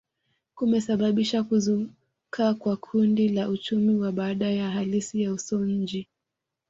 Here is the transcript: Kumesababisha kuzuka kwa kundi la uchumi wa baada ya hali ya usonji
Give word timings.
Kumesababisha 0.55 1.43
kuzuka 1.43 2.53
kwa 2.53 2.77
kundi 2.77 3.29
la 3.29 3.49
uchumi 3.49 3.95
wa 3.95 4.11
baada 4.11 4.51
ya 4.51 4.71
hali 4.71 5.05
ya 5.13 5.33
usonji 5.33 6.07